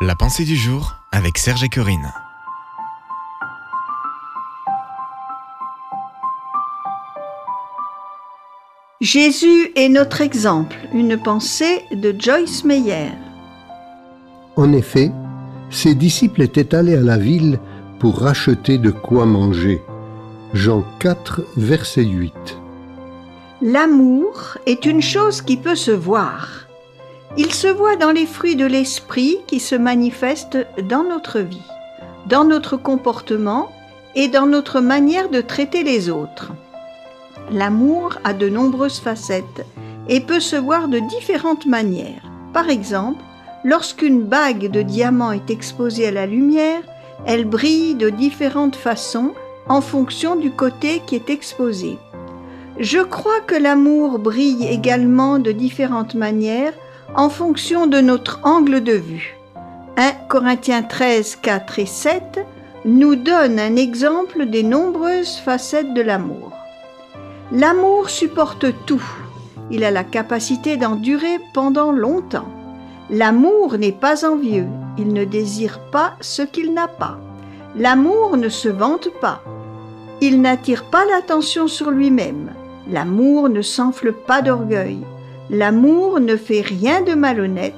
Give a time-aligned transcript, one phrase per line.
[0.00, 2.12] La pensée du jour avec Serge et Corinne.
[9.00, 13.10] Jésus est notre exemple, une pensée de Joyce Meyer.
[14.54, 15.10] En effet,
[15.68, 17.58] ses disciples étaient allés à la ville
[17.98, 19.82] pour racheter de quoi manger.
[20.54, 22.32] Jean 4, verset 8.
[23.62, 26.67] L'amour est une chose qui peut se voir.
[27.36, 31.62] Il se voit dans les fruits de l'esprit qui se manifestent dans notre vie,
[32.26, 33.68] dans notre comportement
[34.14, 36.52] et dans notre manière de traiter les autres.
[37.52, 39.64] L'amour a de nombreuses facettes
[40.08, 42.22] et peut se voir de différentes manières.
[42.52, 43.22] Par exemple,
[43.62, 46.82] lorsqu'une bague de diamant est exposée à la lumière,
[47.26, 49.32] elle brille de différentes façons
[49.68, 51.98] en fonction du côté qui est exposé.
[52.78, 56.72] Je crois que l'amour brille également de différentes manières
[57.14, 59.36] en fonction de notre angle de vue.
[59.96, 62.46] 1 Corinthiens 13, 4 et 7
[62.84, 66.52] nous donne un exemple des nombreuses facettes de l'amour.
[67.50, 69.04] L'amour supporte tout.
[69.70, 72.48] Il a la capacité d'endurer pendant longtemps.
[73.10, 74.66] L'amour n'est pas envieux.
[74.98, 77.18] Il ne désire pas ce qu'il n'a pas.
[77.74, 79.42] L'amour ne se vante pas.
[80.20, 82.50] Il n'attire pas l'attention sur lui-même.
[82.90, 84.98] L'amour ne s'enfle pas d'orgueil.
[85.50, 87.74] L'amour ne fait rien de malhonnête.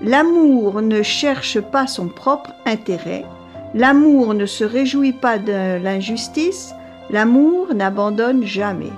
[0.00, 3.26] L'amour ne cherche pas son propre intérêt.
[3.74, 6.74] L'amour ne se réjouit pas de l'injustice.
[7.10, 8.92] L'amour n'abandonne jamais.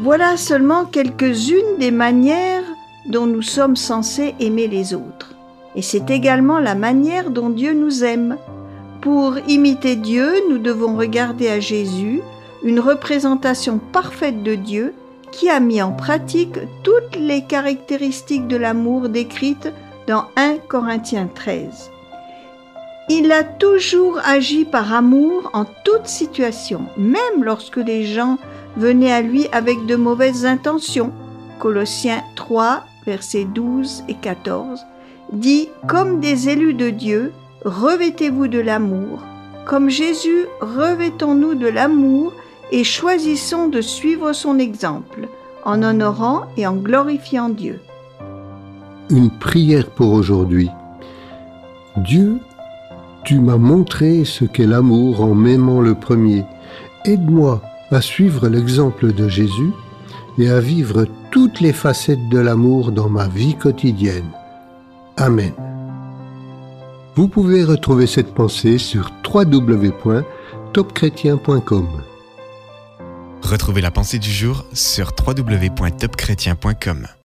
[0.00, 2.64] Voilà seulement quelques-unes des manières
[3.06, 5.36] dont nous sommes censés aimer les autres.
[5.76, 8.38] Et c'est également la manière dont Dieu nous aime.
[9.00, 12.22] Pour imiter Dieu, nous devons regarder à Jésus,
[12.64, 14.94] une représentation parfaite de Dieu
[15.34, 19.72] qui a mis en pratique toutes les caractéristiques de l'amour décrites
[20.06, 21.90] dans 1 Corinthiens 13.
[23.08, 28.38] Il a toujours agi par amour en toute situation, même lorsque les gens
[28.76, 31.12] venaient à lui avec de mauvaises intentions.
[31.58, 34.86] Colossiens 3, versets 12 et 14
[35.32, 37.32] dit Comme des élus de Dieu,
[37.64, 39.24] revêtez-vous de l'amour.
[39.66, 42.32] Comme Jésus, revêtons-nous de l'amour
[42.72, 45.28] et choisissons de suivre son exemple,
[45.64, 47.80] en honorant et en glorifiant Dieu.
[49.10, 50.70] Une prière pour aujourd'hui.
[51.96, 52.38] Dieu,
[53.24, 56.44] tu m'as montré ce qu'est l'amour en m'aimant le premier.
[57.04, 59.70] Aide-moi à suivre l'exemple de Jésus
[60.38, 64.30] et à vivre toutes les facettes de l'amour dans ma vie quotidienne.
[65.16, 65.54] Amen.
[67.14, 71.86] Vous pouvez retrouver cette pensée sur www.topchrétien.com.
[73.54, 77.06] Retrouvez la pensée du jour sur www.topchrétien.com.